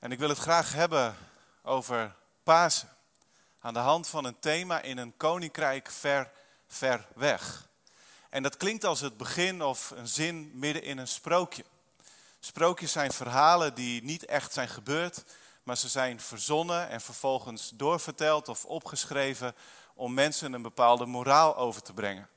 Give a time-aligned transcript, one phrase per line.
[0.00, 1.16] En ik wil het graag hebben
[1.62, 2.88] over Pasen.
[3.60, 6.30] Aan de hand van een thema in een koninkrijk ver,
[6.68, 7.68] ver weg.
[8.30, 11.64] En dat klinkt als het begin of een zin midden in een sprookje.
[12.38, 15.24] Sprookjes zijn verhalen die niet echt zijn gebeurd,
[15.62, 19.54] maar ze zijn verzonnen en vervolgens doorverteld of opgeschreven
[19.94, 22.28] om mensen een bepaalde moraal over te brengen.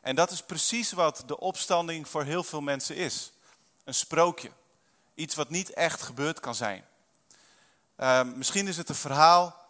[0.00, 3.32] En dat is precies wat de opstanding voor heel veel mensen is.
[3.84, 4.50] Een sprookje.
[5.14, 6.84] Iets wat niet echt gebeurd kan zijn.
[7.98, 9.66] Uh, misschien is het een verhaal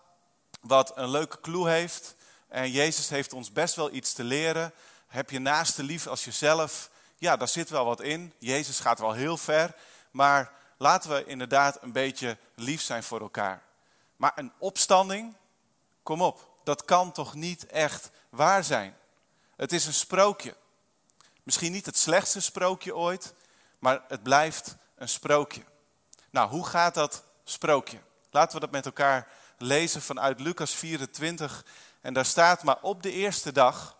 [0.60, 2.14] wat een leuke clue heeft.
[2.48, 4.72] En Jezus heeft ons best wel iets te leren.
[5.06, 6.90] Heb je naaste lief als jezelf?
[7.18, 8.32] Ja, daar zit wel wat in.
[8.38, 9.74] Jezus gaat wel heel ver.
[10.10, 13.62] Maar laten we inderdaad een beetje lief zijn voor elkaar.
[14.16, 15.36] Maar een opstanding,
[16.02, 18.96] kom op, dat kan toch niet echt waar zijn?
[19.56, 20.56] Het is een sprookje.
[21.42, 23.34] Misschien niet het slechtste sprookje ooit,
[23.78, 25.62] maar het blijft een sprookje.
[26.30, 27.98] Nou, hoe gaat dat sprookje?
[28.36, 31.64] Laten we dat met elkaar lezen vanuit Lucas 24.
[32.00, 33.96] En daar staat, maar op de eerste dag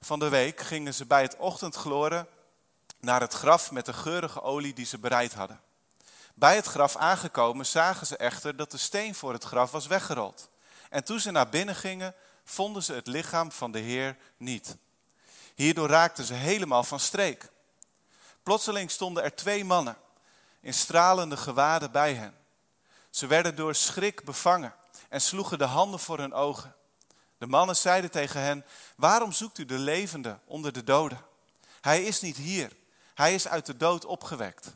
[0.00, 2.26] van de week gingen ze bij het ochtendgloren
[3.00, 5.60] naar het graf met de geurige olie die ze bereid hadden.
[6.34, 10.48] Bij het graf aangekomen zagen ze echter dat de steen voor het graf was weggerold.
[10.90, 14.76] En toen ze naar binnen gingen, vonden ze het lichaam van de Heer niet.
[15.54, 17.50] Hierdoor raakten ze helemaal van streek.
[18.42, 19.96] Plotseling stonden er twee mannen
[20.60, 22.40] in stralende gewaden bij hen.
[23.12, 24.74] Ze werden door schrik bevangen
[25.08, 26.74] en sloegen de handen voor hun ogen.
[27.38, 28.64] De mannen zeiden tegen hen:
[28.96, 31.20] Waarom zoekt u de levende onder de doden?
[31.80, 32.72] Hij is niet hier,
[33.14, 34.74] hij is uit de dood opgewekt.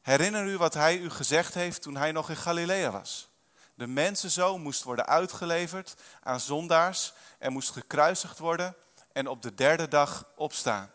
[0.00, 3.28] Herinner u wat hij u gezegd heeft toen hij nog in Galilea was?
[3.74, 8.76] De mensenzoon moest worden uitgeleverd aan zondaars en moest gekruisigd worden
[9.12, 10.90] en op de derde dag opstaan.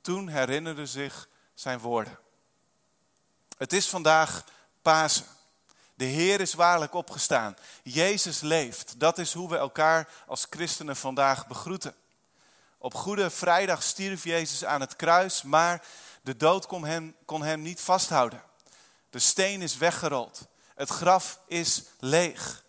[0.00, 2.18] Toen herinnerde zich zijn woorden.
[3.56, 4.44] Het is vandaag
[4.82, 5.26] Pasen.
[5.94, 7.56] De Heer is waarlijk opgestaan.
[7.82, 8.94] Jezus leeft.
[9.00, 11.94] Dat is hoe we elkaar als christenen vandaag begroeten.
[12.78, 15.82] Op Goede Vrijdag stierf Jezus aan het kruis, maar
[16.22, 18.42] de dood kon hem, kon hem niet vasthouden.
[19.10, 20.46] De steen is weggerold.
[20.74, 22.64] Het graf is leeg.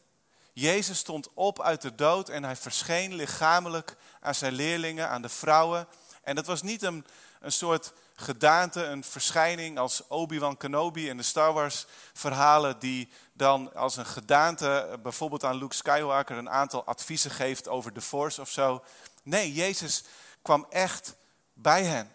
[0.54, 5.30] Jezus stond op uit de dood en hij verscheen lichamelijk aan zijn leerlingen, aan de
[5.30, 5.88] vrouwen.
[6.24, 7.06] En dat was niet een,
[7.40, 13.74] een soort gedaante, een verschijning als Obi-Wan Kenobi in de Star Wars verhalen, die dan
[13.74, 18.50] als een gedaante bijvoorbeeld aan Luke Skywalker een aantal adviezen geeft over de Force of
[18.50, 18.84] zo.
[19.24, 20.04] Nee, Jezus
[20.42, 21.16] kwam echt
[21.54, 22.12] bij hen.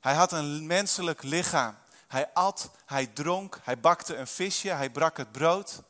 [0.00, 1.76] Hij had een menselijk lichaam.
[2.08, 5.82] Hij at, hij dronk, hij bakte een visje, hij brak het brood.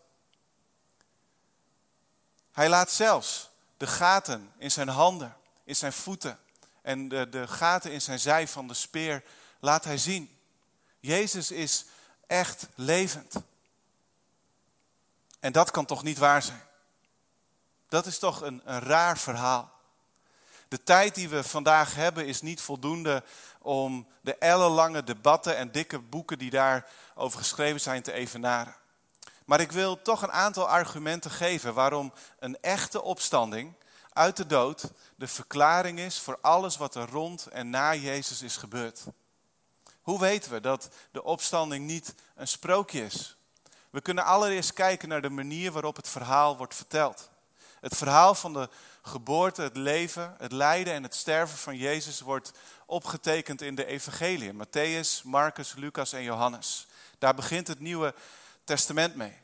[2.52, 6.38] Hij laat zelfs de gaten in zijn handen, in zijn voeten
[6.82, 9.22] en de, de gaten in zijn zij van de speer
[9.60, 10.38] laat hij zien.
[11.00, 11.84] Jezus is
[12.26, 13.34] echt levend.
[15.40, 16.62] En dat kan toch niet waar zijn?
[17.88, 19.76] Dat is toch een, een raar verhaal.
[20.68, 23.24] De tijd die we vandaag hebben is niet voldoende
[23.58, 28.74] om de ellenlange debatten en dikke boeken die daarover geschreven zijn te evenaren.
[29.44, 33.74] Maar ik wil toch een aantal argumenten geven waarom een echte opstanding
[34.12, 38.56] uit de dood de verklaring is voor alles wat er rond en na Jezus is
[38.56, 39.04] gebeurd.
[40.08, 43.36] Hoe weten we dat de opstanding niet een sprookje is?
[43.90, 47.30] We kunnen allereerst kijken naar de manier waarop het verhaal wordt verteld.
[47.80, 48.68] Het verhaal van de
[49.02, 52.52] geboorte, het leven, het lijden en het sterven van Jezus wordt
[52.86, 54.64] opgetekend in de evangeliën.
[54.64, 56.86] Matthäus, Marcus, Lucas en Johannes.
[57.18, 58.14] Daar begint het Nieuwe
[58.64, 59.36] Testament mee.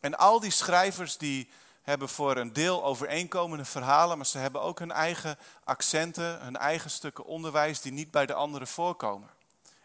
[0.00, 1.50] En al die schrijvers die
[1.82, 6.90] hebben voor een deel overeenkomende verhalen, maar ze hebben ook hun eigen accenten, hun eigen
[6.90, 9.36] stukken onderwijs die niet bij de anderen voorkomen.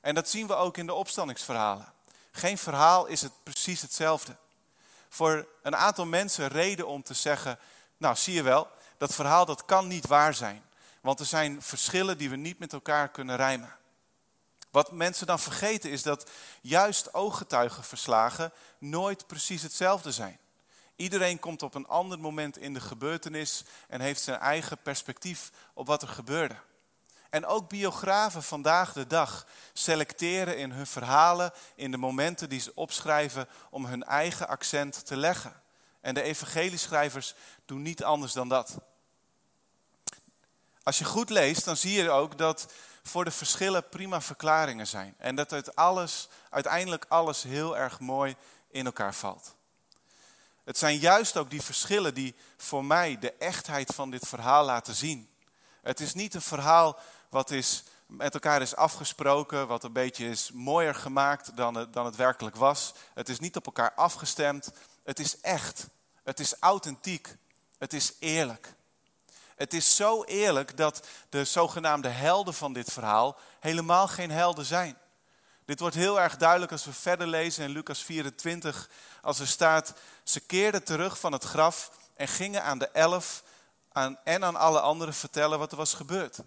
[0.03, 1.93] En dat zien we ook in de opstandingsverhalen.
[2.31, 4.35] Geen verhaal is het precies hetzelfde.
[5.09, 7.59] Voor een aantal mensen reden om te zeggen,
[7.97, 10.63] nou zie je wel, dat verhaal dat kan niet waar zijn.
[11.01, 13.75] Want er zijn verschillen die we niet met elkaar kunnen rijmen.
[14.71, 16.29] Wat mensen dan vergeten is dat
[16.61, 20.39] juist ooggetuigenverslagen nooit precies hetzelfde zijn.
[20.95, 25.87] Iedereen komt op een ander moment in de gebeurtenis en heeft zijn eigen perspectief op
[25.87, 26.55] wat er gebeurde.
[27.33, 32.71] En ook biografen vandaag de dag selecteren in hun verhalen, in de momenten die ze
[32.75, 35.61] opschrijven, om hun eigen accent te leggen.
[36.01, 37.35] En de evangelieschrijvers
[37.65, 38.77] doen niet anders dan dat.
[40.83, 45.15] Als je goed leest, dan zie je ook dat voor de verschillen prima verklaringen zijn.
[45.17, 48.35] En dat het alles, uiteindelijk alles heel erg mooi
[48.67, 49.55] in elkaar valt.
[50.63, 54.95] Het zijn juist ook die verschillen die voor mij de echtheid van dit verhaal laten
[54.95, 55.29] zien.
[55.81, 56.99] Het is niet een verhaal
[57.33, 62.05] wat is met elkaar is afgesproken, wat een beetje is mooier gemaakt dan het, dan
[62.05, 62.93] het werkelijk was.
[63.13, 64.71] Het is niet op elkaar afgestemd.
[65.03, 65.87] Het is echt.
[66.23, 67.35] Het is authentiek.
[67.77, 68.73] Het is eerlijk.
[69.55, 74.97] Het is zo eerlijk dat de zogenaamde helden van dit verhaal helemaal geen helden zijn.
[75.65, 78.89] Dit wordt heel erg duidelijk als we verder lezen in Lucas 24,
[79.21, 79.93] als er staat,
[80.23, 83.43] ze keerden terug van het graf en gingen aan de elf
[83.91, 86.39] aan, en aan alle anderen vertellen wat er was gebeurd.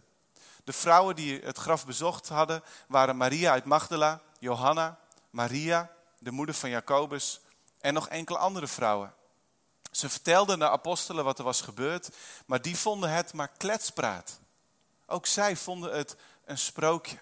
[0.67, 4.99] De vrouwen die het graf bezocht hadden waren Maria uit Magdala, Johanna,
[5.31, 7.41] Maria, de moeder van Jacobus
[7.81, 9.15] en nog enkele andere vrouwen.
[9.91, 12.11] Ze vertelden de apostelen wat er was gebeurd,
[12.47, 14.39] maar die vonden het maar kletspraat.
[15.07, 17.19] Ook zij vonden het een sprookje.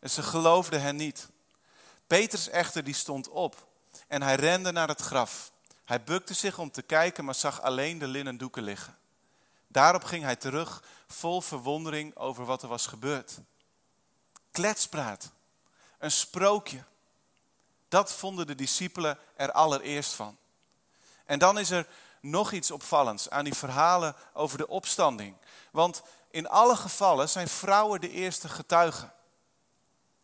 [0.00, 1.28] En ze geloofden hen niet.
[2.06, 3.68] Petrus echter die stond op
[4.08, 5.52] en hij rende naar het graf.
[5.84, 8.96] Hij bukte zich om te kijken, maar zag alleen de linnen doeken liggen.
[9.68, 13.38] Daarop ging hij terug, vol verwondering over wat er was gebeurd.
[14.50, 15.30] Kletspraat,
[15.98, 16.84] een sprookje.
[17.88, 20.36] Dat vonden de discipelen er allereerst van.
[21.24, 21.86] En dan is er
[22.20, 25.36] nog iets opvallends aan die verhalen over de opstanding.
[25.70, 29.12] Want in alle gevallen zijn vrouwen de eerste getuigen.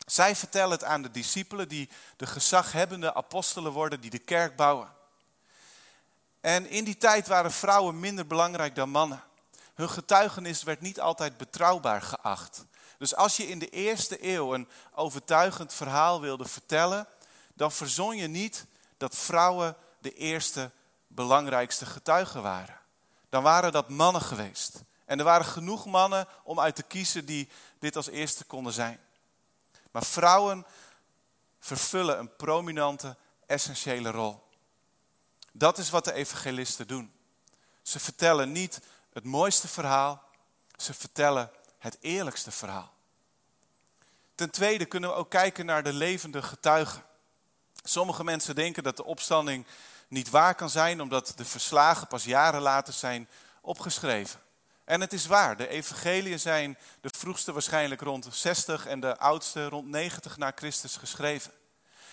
[0.06, 4.92] Zij vertellen het aan de discipelen die de gezaghebbende apostelen worden, die de kerk bouwen.
[6.40, 9.22] En in die tijd waren vrouwen minder belangrijk dan mannen.
[9.80, 12.64] Hun getuigenis werd niet altijd betrouwbaar geacht.
[12.98, 17.06] Dus als je in de eerste eeuw een overtuigend verhaal wilde vertellen,
[17.54, 18.66] dan verzon je niet
[18.96, 20.70] dat vrouwen de eerste
[21.06, 22.78] belangrijkste getuigen waren.
[23.28, 24.82] Dan waren dat mannen geweest.
[25.04, 27.48] En er waren genoeg mannen om uit te kiezen die
[27.78, 29.00] dit als eerste konden zijn.
[29.90, 30.66] Maar vrouwen
[31.60, 33.16] vervullen een prominente,
[33.46, 34.42] essentiële rol.
[35.52, 37.12] Dat is wat de evangelisten doen.
[37.82, 38.80] Ze vertellen niet
[39.20, 40.22] het mooiste verhaal,
[40.76, 42.92] ze vertellen het eerlijkste verhaal.
[44.34, 47.02] Ten tweede kunnen we ook kijken naar de levende getuigen.
[47.82, 49.66] Sommige mensen denken dat de opstanding
[50.08, 53.28] niet waar kan zijn, omdat de verslagen pas jaren later zijn
[53.60, 54.40] opgeschreven.
[54.84, 59.68] En het is waar, de evangeliën zijn de vroegste waarschijnlijk rond 60 en de oudste
[59.68, 61.52] rond 90 na Christus geschreven.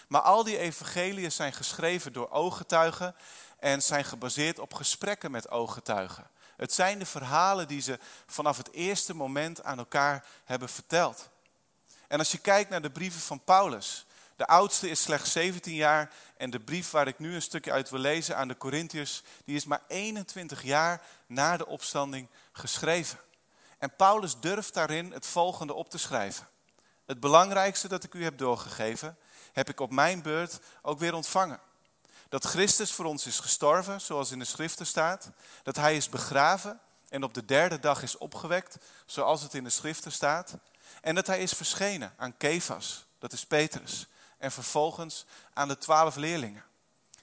[0.08, 3.16] Maar al die evangeliën zijn geschreven door ooggetuigen
[3.60, 6.36] en zijn gebaseerd op gesprekken met ooggetuigen.
[6.58, 11.30] Het zijn de verhalen die ze vanaf het eerste moment aan elkaar hebben verteld.
[12.08, 14.06] En als je kijkt naar de brieven van Paulus,
[14.36, 17.90] de oudste is slechts 17 jaar en de brief waar ik nu een stukje uit
[17.90, 23.20] wil lezen aan de Corinthiërs, die is maar 21 jaar na de opstanding geschreven.
[23.78, 26.48] En Paulus durft daarin het volgende op te schrijven.
[27.06, 29.18] Het belangrijkste dat ik u heb doorgegeven,
[29.54, 31.60] heb ik op mijn beurt ook weer ontvangen.
[32.30, 35.30] Dat Christus voor ons is gestorven, zoals in de schriften staat.
[35.64, 36.80] Dat hij is begraven
[37.10, 40.58] en op de derde dag is opgewekt, zoals het in de schriften staat.
[41.02, 44.08] En dat hij is verschenen aan Kefas, dat is Petrus
[44.38, 46.64] en vervolgens aan de twaalf leerlingen.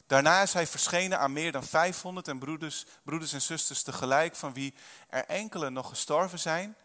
[0.07, 4.53] Daarna is hij verschenen aan meer dan 500 en broeders, broeders en zusters tegelijk, van
[4.53, 4.75] wie
[5.09, 6.77] er enkele nog gestorven zijn,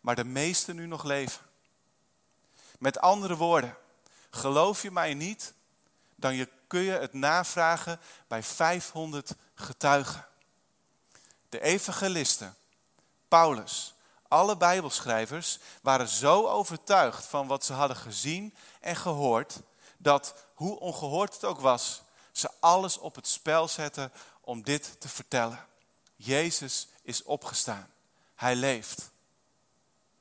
[0.00, 1.42] maar de meeste nu nog leven.
[2.78, 3.76] Met andere woorden,
[4.30, 5.54] geloof je mij niet,
[6.14, 10.26] dan je, kun je het navragen bij 500 getuigen.
[11.48, 12.56] De evangelisten,
[13.28, 13.94] Paulus,
[14.28, 19.60] alle Bijbelschrijvers waren zo overtuigd van wat ze hadden gezien en gehoord,
[19.96, 22.02] dat, hoe ongehoord het ook was,
[22.32, 25.66] ze alles op het spel zetten om dit te vertellen.
[26.16, 27.90] Jezus is opgestaan.
[28.34, 29.10] Hij leeft.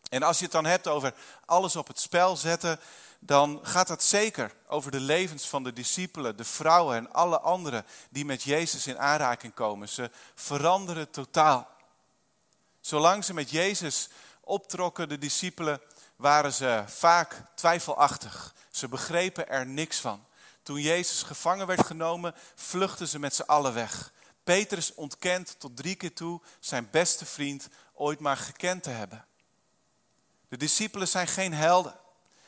[0.10, 1.14] En als je het dan hebt over
[1.46, 2.80] alles op het spel zetten,
[3.26, 7.86] dan gaat het zeker over de levens van de discipelen, de vrouwen en alle anderen
[8.10, 9.90] die met Jezus in aanraking komen.
[9.90, 11.70] Ze veranderen totaal.
[12.82, 15.82] Zolang ze met Jezus optrokken, de discipelen,
[16.16, 18.54] waren ze vaak twijfelachtig.
[18.72, 20.26] Ze begrepen er niks van.
[20.64, 24.12] Toen Jezus gevangen werd genomen, vluchtten ze met z'n allen weg.
[24.44, 29.26] Petrus ontkent tot drie keer toe zijn beste vriend ooit maar gekend te hebben.
[30.48, 32.04] De discipelen zijn geen helden.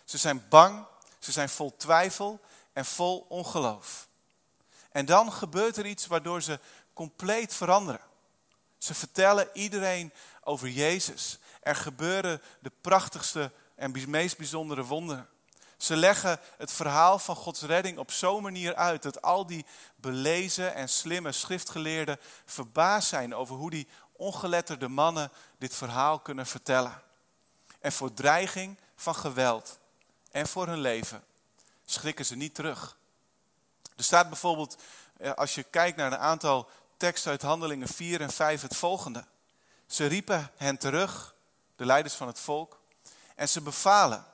[0.07, 0.85] Ze zijn bang,
[1.19, 2.39] ze zijn vol twijfel
[2.73, 4.07] en vol ongeloof.
[4.91, 6.59] En dan gebeurt er iets waardoor ze
[6.93, 8.01] compleet veranderen.
[8.77, 11.39] Ze vertellen iedereen over Jezus.
[11.61, 15.29] Er gebeuren de prachtigste en meest bijzondere wonderen.
[15.77, 20.75] Ze leggen het verhaal van Gods redding op zo'n manier uit dat al die belezen
[20.75, 27.01] en slimme schriftgeleerden verbaasd zijn over hoe die ongeletterde mannen dit verhaal kunnen vertellen.
[27.79, 29.79] En voor dreiging van geweld
[30.31, 31.23] en voor hun leven
[31.85, 32.97] schrikken ze niet terug.
[33.95, 34.77] Er staat bijvoorbeeld,
[35.17, 39.25] eh, als je kijkt naar een aantal teksten uit Handelingen 4 en 5, het volgende.
[39.87, 41.35] Ze riepen hen terug,
[41.75, 42.79] de leiders van het volk,
[43.35, 44.25] En ze bevalen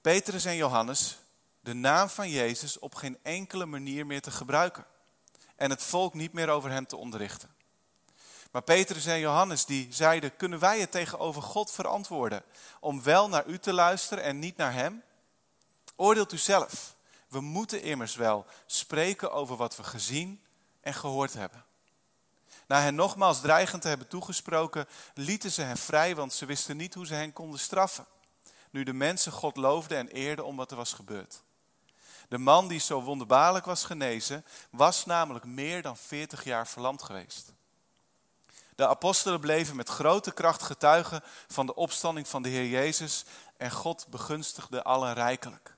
[0.00, 1.18] Petrus en Johannes
[1.60, 4.86] de naam van Jezus op geen enkele manier meer te gebruiken.
[5.56, 7.54] En het volk niet meer over hem te onderrichten.
[8.52, 12.42] Maar Petrus en Johannes die zeiden, kunnen wij het tegenover God verantwoorden
[12.80, 15.02] om wel naar u te luisteren en niet naar hem?
[15.96, 16.94] Oordeelt u zelf.
[17.28, 20.42] We moeten immers wel spreken over wat we gezien
[20.80, 21.64] en gehoord hebben.
[22.66, 26.94] Na hen nogmaals dreigend te hebben toegesproken, lieten ze hen vrij, want ze wisten niet
[26.94, 28.06] hoe ze hen konden straffen.
[28.70, 31.42] Nu de mensen God loofden en eerden om wat er was gebeurd.
[32.28, 37.52] De man die zo wonderbaarlijk was genezen, was namelijk meer dan 40 jaar verlamd geweest.
[38.82, 43.24] De apostelen bleven met grote kracht getuigen van de opstanding van de Heer Jezus
[43.56, 45.74] en God begunstigde allen rijkelijk.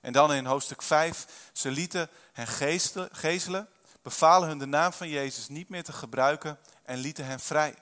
[0.00, 2.46] En dan in hoofdstuk 5, ze lieten hen
[3.12, 3.68] gezelen,
[4.02, 7.74] bevalen hun de naam van Jezus niet meer te gebruiken en lieten hen vrij.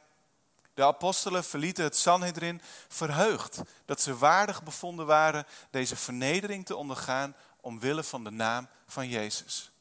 [0.74, 7.36] De apostelen verlieten het Sanhedrin verheugd dat ze waardig bevonden waren deze vernedering te ondergaan
[7.60, 9.71] omwille van de naam van Jezus.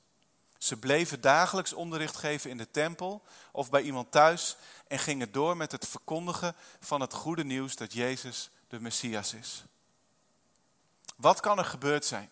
[0.62, 4.56] Ze bleven dagelijks onderricht geven in de tempel of bij iemand thuis
[4.88, 9.64] en gingen door met het verkondigen van het goede nieuws dat Jezus de Messias is.
[11.16, 12.30] Wat kan er gebeurd zijn?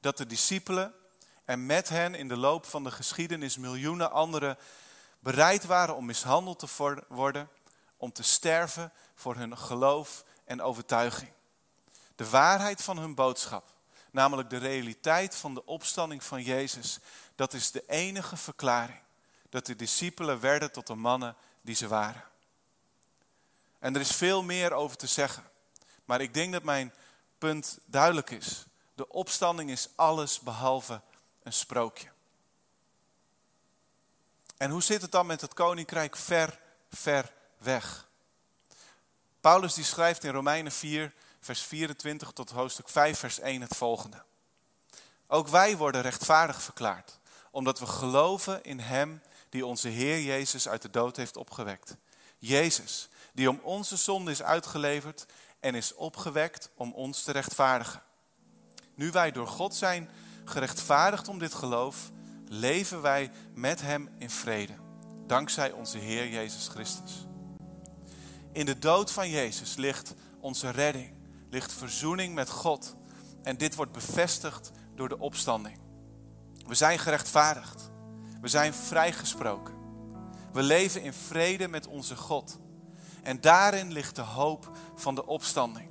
[0.00, 0.94] Dat de discipelen
[1.44, 4.58] en met hen in de loop van de geschiedenis miljoenen anderen
[5.18, 7.48] bereid waren om mishandeld te worden,
[7.96, 11.30] om te sterven voor hun geloof en overtuiging.
[12.16, 13.74] De waarheid van hun boodschap,
[14.10, 16.98] namelijk de realiteit van de opstanding van Jezus,
[17.34, 18.98] dat is de enige verklaring
[19.48, 22.24] dat de discipelen werden tot de mannen die ze waren.
[23.78, 25.44] En er is veel meer over te zeggen,
[26.04, 26.94] maar ik denk dat mijn
[27.38, 28.64] punt duidelijk is.
[28.94, 31.00] De opstanding is alles behalve
[31.42, 32.08] een sprookje.
[34.56, 36.60] En hoe zit het dan met het koninkrijk ver,
[36.90, 38.08] ver weg?
[39.40, 44.22] Paulus die schrijft in Romeinen 4, vers 24 tot hoofdstuk 5, vers 1 het volgende.
[45.26, 47.18] Ook wij worden rechtvaardig verklaard,
[47.54, 51.96] omdat we geloven in Hem die onze Heer Jezus uit de dood heeft opgewekt.
[52.38, 55.26] Jezus, die om onze zonde is uitgeleverd
[55.60, 58.02] en is opgewekt om ons te rechtvaardigen.
[58.94, 60.10] Nu wij door God zijn
[60.44, 62.10] gerechtvaardigd om dit geloof,
[62.48, 64.74] leven wij met Hem in vrede,
[65.26, 67.26] dankzij onze Heer Jezus Christus.
[68.52, 71.14] In de dood van Jezus ligt onze redding,
[71.50, 72.96] ligt verzoening met God
[73.42, 75.83] en dit wordt bevestigd door de opstanding.
[76.66, 77.90] We zijn gerechtvaardigd,
[78.40, 79.74] we zijn vrijgesproken,
[80.52, 82.58] we leven in vrede met onze God
[83.22, 85.90] en daarin ligt de hoop van de opstanding.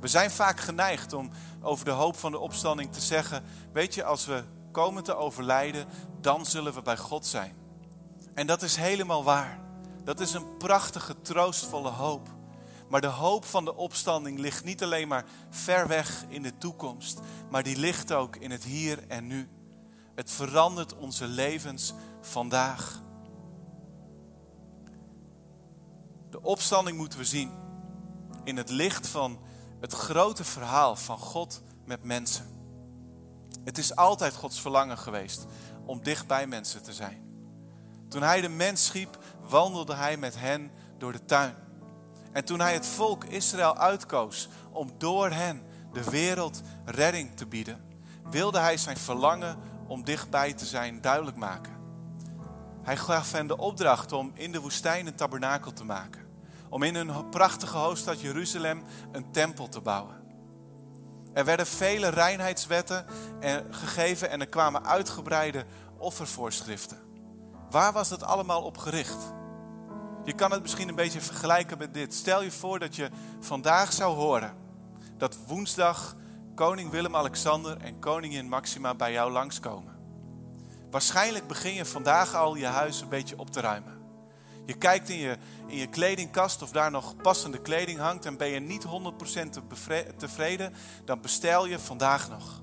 [0.00, 1.30] We zijn vaak geneigd om
[1.60, 5.86] over de hoop van de opstanding te zeggen: Weet je, als we komen te overlijden,
[6.20, 7.56] dan zullen we bij God zijn.
[8.34, 9.60] En dat is helemaal waar.
[10.04, 12.28] Dat is een prachtige, troostvolle hoop.
[12.88, 17.20] Maar de hoop van de opstanding ligt niet alleen maar ver weg in de toekomst,
[17.50, 19.48] maar die ligt ook in het hier en nu.
[20.18, 23.02] Het verandert onze levens vandaag.
[26.30, 27.50] De opstanding moeten we zien
[28.44, 29.38] in het licht van
[29.80, 32.46] het grote verhaal van God met mensen.
[33.64, 35.46] Het is altijd Gods verlangen geweest
[35.86, 37.22] om dicht bij mensen te zijn.
[38.08, 41.54] Toen hij de mens schiep, wandelde hij met hen door de tuin.
[42.32, 47.84] En toen hij het volk Israël uitkoos om door hen de wereld redding te bieden,
[48.30, 51.76] wilde hij zijn verlangen om dichtbij te zijn duidelijk maken.
[52.82, 56.26] Hij gaf hen de opdracht om in de woestijn een tabernakel te maken
[56.70, 60.16] om in hun prachtige hoofdstad Jeruzalem een tempel te bouwen.
[61.32, 63.06] Er werden vele reinheidswetten
[63.70, 65.64] gegeven en er kwamen uitgebreide
[65.98, 66.98] offervoorschriften.
[67.70, 69.32] Waar was dat allemaal op gericht?
[70.24, 72.14] Je kan het misschien een beetje vergelijken met dit.
[72.14, 74.54] Stel je voor dat je vandaag zou horen
[75.16, 76.16] dat woensdag
[76.58, 79.96] koning Willem-Alexander en koningin Maxima bij jou langskomen.
[80.90, 83.98] Waarschijnlijk begin je vandaag al je huis een beetje op te ruimen.
[84.66, 85.36] Je kijkt in je,
[85.66, 88.88] in je kledingkast of daar nog passende kleding hangt en ben je niet 100%
[90.16, 90.74] tevreden,
[91.04, 92.62] dan bestel je vandaag nog.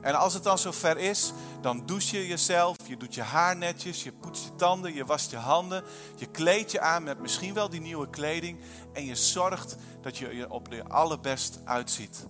[0.00, 4.02] En als het dan zover is, dan douche je jezelf, je doet je haar netjes,
[4.02, 5.84] je poetst je tanden, je wast je handen,
[6.16, 8.60] je kleedt je aan met misschien wel die nieuwe kleding
[8.92, 12.26] en je zorgt dat je er op de allerbest uitziet.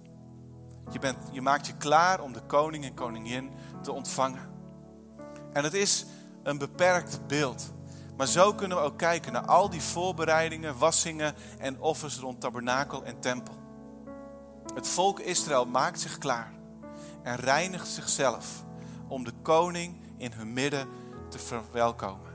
[0.90, 3.50] Je, bent, je maakt je klaar om de koning en koningin
[3.82, 4.52] te ontvangen.
[5.52, 6.06] En het is
[6.42, 7.72] een beperkt beeld.
[8.16, 13.04] Maar zo kunnen we ook kijken naar al die voorbereidingen, wassingen en offers rond tabernakel
[13.04, 13.54] en tempel.
[14.74, 16.52] Het volk Israël maakt zich klaar
[17.22, 18.64] en reinigt zichzelf
[19.08, 20.88] om de koning in hun midden
[21.28, 22.32] te verwelkomen.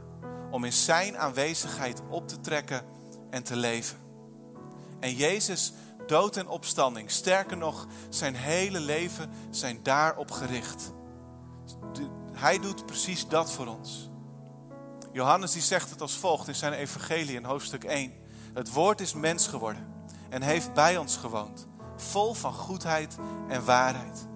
[0.51, 2.85] Om in zijn aanwezigheid op te trekken
[3.29, 3.97] en te leven.
[4.99, 5.73] En Jezus,
[6.09, 10.93] dood en opstanding, sterker nog, zijn hele leven zijn daarop gericht.
[12.31, 14.09] Hij doet precies dat voor ons.
[15.11, 18.13] Johannes die zegt het als volgt in zijn evangelie in hoofdstuk 1.
[18.53, 19.93] Het woord is mens geworden
[20.29, 24.27] en heeft bij ons gewoond, vol van goedheid en waarheid.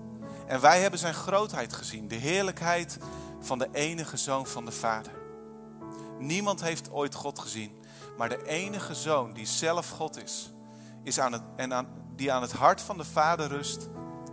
[0.48, 2.98] En wij hebben zijn grootheid gezien, de heerlijkheid
[3.40, 5.12] van de enige zoon van de Vader.
[6.20, 7.72] Niemand heeft ooit God gezien,
[8.18, 10.53] maar de enige zoon die zelf God is,
[11.04, 13.90] is aan het, en aan, die aan het hart van de Vader rust,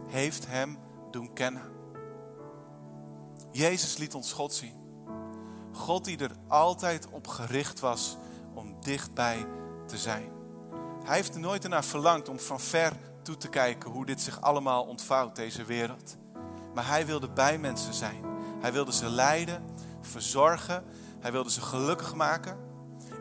[0.06, 0.78] heeft hem
[1.10, 1.62] doen kennen.
[3.52, 4.78] Jezus liet ons God zien.
[5.72, 8.16] God die er altijd op gericht was
[8.54, 9.46] om dichtbij
[9.86, 10.30] te zijn.
[11.04, 14.40] Hij heeft er nooit ernaar verlangd om van ver toe te kijken hoe dit zich
[14.40, 16.16] allemaal ontvouwt, deze wereld.
[16.74, 18.24] Maar hij wilde bij mensen zijn.
[18.60, 19.64] Hij wilde ze leiden,
[20.00, 20.84] verzorgen.
[21.20, 22.58] Hij wilde ze gelukkig maken.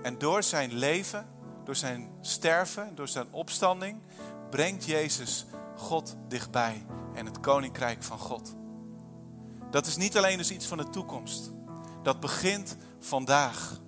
[0.04, 1.28] En door zijn leven,
[1.70, 4.02] door zijn sterven, door zijn opstanding,
[4.50, 5.46] brengt Jezus
[5.76, 8.56] God dichtbij en het koninkrijk van God.
[9.72, 11.52] Dat is niet alleen dus iets van de toekomst.
[12.04, 13.80] Dat begint vandaag.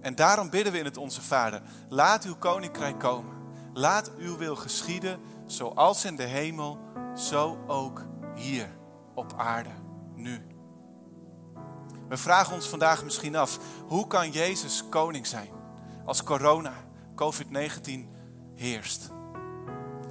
[0.00, 1.62] En daarom bidden we in het Onze Vader.
[1.88, 3.34] Laat uw koninkrijk komen.
[3.72, 6.78] Laat uw wil geschieden, zoals in de hemel,
[7.14, 8.04] zo ook
[8.34, 8.76] hier
[9.14, 9.72] op aarde,
[10.14, 10.46] nu.
[12.08, 15.55] We vragen ons vandaag misschien af, hoe kan Jezus koning zijn
[16.06, 16.72] als corona,
[17.14, 17.90] COVID-19
[18.54, 19.10] heerst?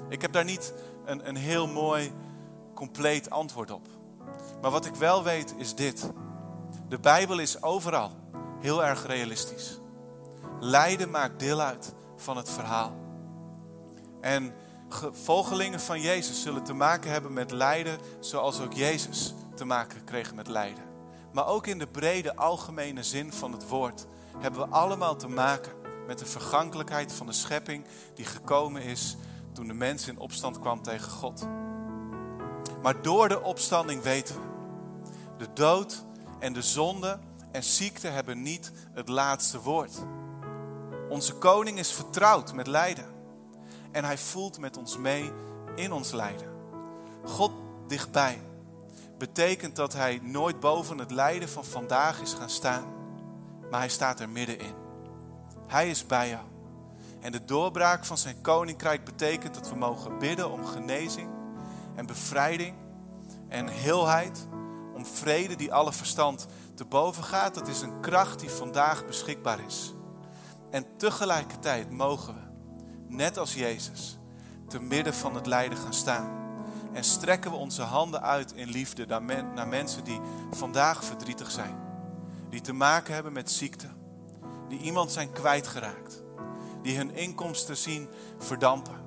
[0.10, 0.74] Ik heb daar niet
[1.06, 2.12] een, een heel mooi,
[2.74, 3.88] compleet antwoord op.
[4.62, 6.12] Maar wat ik wel weet is dit.
[6.90, 8.12] De Bijbel is overal
[8.60, 9.80] heel erg realistisch.
[10.60, 12.94] Lijden maakt deel uit van het verhaal.
[14.22, 14.54] En
[15.12, 20.34] volgelingen van Jezus zullen te maken hebben met lijden, zoals ook Jezus te maken kreeg
[20.34, 20.84] met lijden.
[21.32, 24.06] Maar ook in de brede, algemene zin van het woord
[24.38, 29.18] hebben we allemaal te maken met de vergankelijkheid van de schepping die gekomen is
[29.54, 31.48] toen de mens in opstand kwam tegen God.
[32.82, 34.48] Maar door de opstanding weten we,
[35.38, 36.04] de dood
[36.40, 37.20] en de zonde
[37.52, 39.94] en ziekte hebben niet het laatste woord.
[41.10, 43.06] Onze koning is vertrouwd met lijden.
[43.92, 45.32] En hij voelt met ons mee
[45.76, 46.48] in ons lijden.
[47.24, 47.52] God
[47.88, 48.42] dichtbij
[49.18, 52.86] betekent dat hij nooit boven het lijden van vandaag is gaan staan.
[53.72, 54.85] Maar hij staat er middenin.
[55.68, 56.44] Hij is bij jou.
[57.20, 61.30] En de doorbraak van zijn koninkrijk betekent dat we mogen bidden om genezing
[61.96, 62.76] en bevrijding
[63.48, 64.48] en heelheid.
[64.94, 67.54] Om vrede die alle verstand te boven gaat.
[67.54, 69.94] Dat is een kracht die vandaag beschikbaar is.
[70.72, 72.40] En tegelijkertijd mogen we,
[73.16, 74.18] net als Jezus,
[74.68, 76.44] te midden van het lijden gaan staan.
[76.94, 80.20] En strekken we onze handen uit in liefde naar, mensen die
[80.52, 81.80] vandaag verdrietig zijn.
[82.50, 83.88] Die te maken hebben met ziekte.
[84.68, 86.24] Die iemand zijn kwijtgeraakt.
[86.82, 89.04] Die hun inkomsten zien verdampen.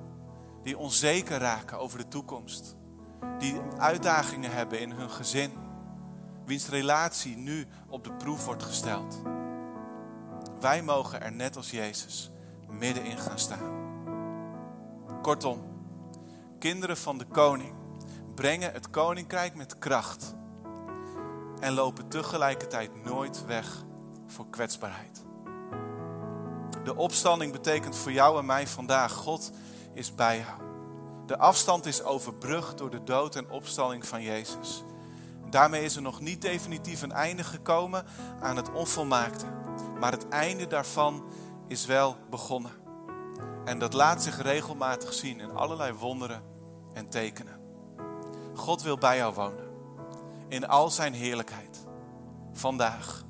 [0.62, 2.76] Die onzeker raken over de toekomst.
[3.38, 5.52] Die uitdagingen hebben in hun gezin.
[6.44, 9.22] Wiens relatie nu op de proef wordt gesteld.
[10.60, 12.30] Wij mogen er net als Jezus
[12.68, 13.76] middenin gaan staan.
[15.22, 15.60] Kortom,
[16.58, 17.74] kinderen van de koning
[18.34, 20.34] brengen het koninkrijk met kracht
[21.60, 23.84] en lopen tegelijkertijd nooit weg
[24.26, 25.24] voor kwetsbaarheid.
[26.88, 29.50] De opstanding betekent voor jou en mij vandaag: God
[29.92, 30.62] is bij jou.
[31.26, 34.84] De afstand is overbrugd door de dood en opstanding van Jezus.
[35.50, 38.04] daarmee is er nog niet definitief een einde gekomen
[38.40, 39.44] aan het onvolmaakte.
[40.00, 41.24] Maar het einde daarvan
[41.66, 42.72] is wel begonnen.
[43.64, 46.42] En dat laat zich regelmatig zien in allerlei wonderen
[46.92, 47.60] en tekenen.
[48.54, 49.68] God wil bij jou wonen.
[50.48, 51.86] In al zijn heerlijkheid.
[52.52, 53.26] Vandaag.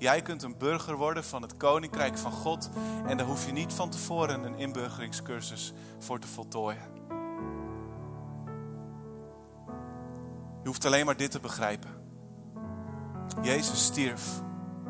[0.00, 2.70] Jij kunt een burger worden van het koninkrijk van God.
[3.06, 6.82] En daar hoef je niet van tevoren een inburgeringscursus voor te voltooien.
[10.62, 11.90] Je hoeft alleen maar dit te begrijpen.
[13.42, 14.42] Jezus stierf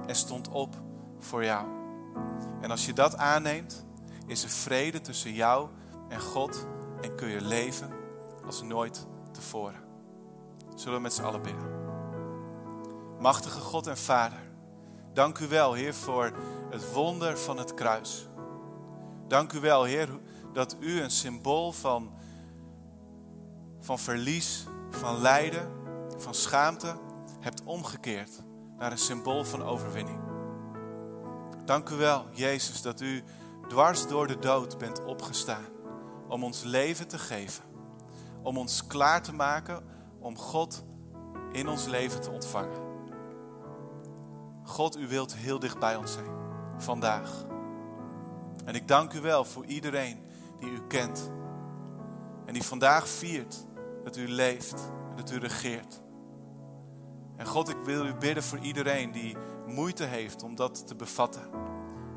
[0.07, 0.75] en stond op
[1.19, 1.67] voor jou.
[2.61, 3.87] En als je dat aanneemt,
[4.27, 5.69] is er vrede tussen jou
[6.09, 6.67] en God
[7.01, 7.91] en kun je leven
[8.47, 9.81] als nooit tevoren.
[10.75, 11.79] Zullen we met z'n allen bidden.
[13.19, 14.50] Machtige God en Vader,
[15.13, 16.33] dank u wel, Heer, voor
[16.71, 18.29] het wonder van het kruis.
[19.29, 20.09] Dank u wel, Heer,
[20.53, 22.11] dat u een symbool van,
[23.81, 25.71] van verlies, van lijden,
[26.17, 26.97] van schaamte
[27.41, 28.43] hebt omgekeerd
[28.79, 30.21] naar een symbool van overwinning.
[31.65, 33.23] Dank u wel, Jezus, dat u
[33.69, 35.67] dwars door de dood bent opgestaan
[36.29, 37.65] om ons leven te geven.
[38.43, 39.85] Om ons klaar te maken
[40.21, 40.85] om God
[41.53, 42.90] in ons leven te ontvangen.
[44.71, 46.31] God, u wilt heel dicht bij ons zijn,
[46.79, 47.45] vandaag.
[48.65, 50.19] En ik dank u wel voor iedereen
[50.59, 51.31] die u kent.
[52.47, 53.67] En die vandaag viert
[54.05, 56.01] dat u leeft en dat u regeert.
[57.37, 61.51] En God, ik wil u bidden voor iedereen die moeite heeft om dat te bevatten.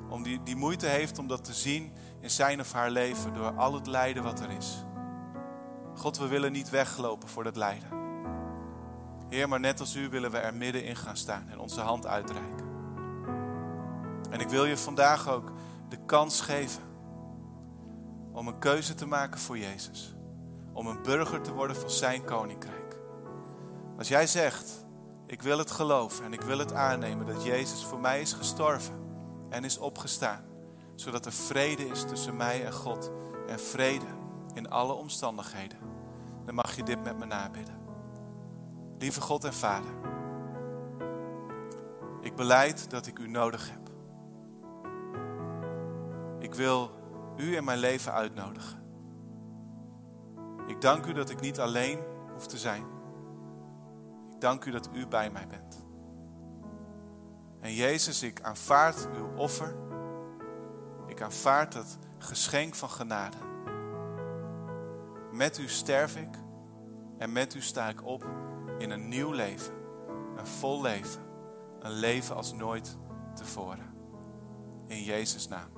[0.09, 3.51] Om die, die moeite heeft om dat te zien in zijn of haar leven door
[3.51, 4.85] al het lijden wat er is.
[5.95, 8.02] God, we willen niet weglopen voor dat lijden.
[9.33, 12.65] Heer, maar net als u willen we er middenin gaan staan en onze hand uitreiken.
[14.29, 15.51] En ik wil je vandaag ook
[15.89, 16.83] de kans geven
[18.31, 20.15] om een keuze te maken voor Jezus.
[20.73, 22.97] Om een burger te worden van zijn koninkrijk.
[23.97, 24.85] Als jij zegt,
[25.27, 28.95] ik wil het geloven en ik wil het aannemen dat Jezus voor mij is gestorven
[29.49, 30.43] en is opgestaan.
[30.95, 33.11] Zodat er vrede is tussen mij en God
[33.47, 34.05] en vrede
[34.53, 35.77] in alle omstandigheden.
[36.45, 37.82] Dan mag je dit met me nabidden.
[39.03, 39.91] Lieve God en Vader,
[42.21, 43.89] ik beleid dat ik u nodig heb.
[46.39, 46.91] Ik wil
[47.37, 48.83] u in mijn leven uitnodigen.
[50.67, 51.99] Ik dank u dat ik niet alleen
[52.31, 52.83] hoef te zijn.
[54.31, 55.85] Ik dank u dat u bij mij bent.
[57.59, 59.75] En Jezus, ik aanvaard uw offer.
[61.07, 63.37] Ik aanvaard het geschenk van genade.
[65.31, 66.35] Met u sterf ik
[67.17, 68.51] en met u sta ik op
[68.83, 69.73] in een nieuw leven.
[70.37, 71.21] Een vol leven.
[71.79, 72.97] Een leven als nooit
[73.35, 73.93] tevoren.
[74.87, 75.72] In Jezus' naam.